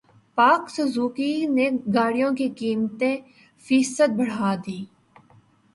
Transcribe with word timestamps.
پاک 0.37 0.61
سوزوکی 0.75 1.31
نے 1.55 1.67
گاڑیوں 1.95 2.31
کی 2.37 2.47
قیمتیں 2.59 3.17
فیصد 3.65 4.09
بڑھا 4.17 4.53
دیں 4.65 4.83